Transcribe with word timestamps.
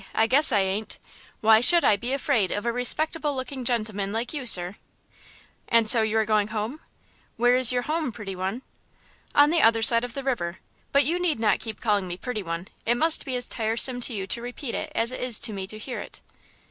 I 0.15 0.25
guess 0.25 0.51
I 0.51 0.61
ain't! 0.61 0.97
Why 1.41 1.61
should 1.61 1.85
I 1.85 1.95
be 1.95 2.11
afraid 2.11 2.49
of 2.49 2.65
a 2.65 2.71
respectable 2.71 3.35
looking 3.35 3.63
gentleman 3.63 4.11
like 4.11 4.33
you, 4.33 4.47
sir?" 4.47 4.77
"And 5.67 5.87
so 5.87 6.01
you 6.01 6.17
are 6.17 6.25
going 6.25 6.47
home? 6.47 6.79
Where 7.37 7.55
is 7.55 7.71
your 7.71 7.83
home, 7.83 8.11
pretty 8.11 8.35
one?" 8.35 8.63
"On 9.35 9.51
the 9.51 9.61
other 9.61 9.83
side 9.83 10.03
of 10.03 10.15
the 10.15 10.23
river. 10.23 10.57
But 10.91 11.05
you 11.05 11.19
need 11.19 11.39
not 11.39 11.59
keep 11.59 11.81
calling 11.81 12.07
me 12.07 12.17
'pretty 12.17 12.41
one; 12.41 12.69
'it 12.83 12.95
must 12.95 13.25
be 13.25 13.35
as 13.35 13.45
tiresome 13.45 14.01
to 14.01 14.13
you 14.15 14.25
to 14.25 14.41
repeat 14.41 14.73
it 14.73 14.91
as 14.95 15.11
it 15.11 15.19
is 15.21 15.37
to 15.41 15.53
me 15.53 15.67
to 15.67 15.77
hear 15.77 15.99
it." 15.99 16.19